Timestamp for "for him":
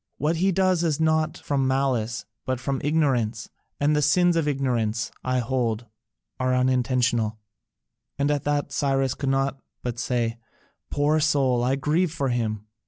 12.11-12.65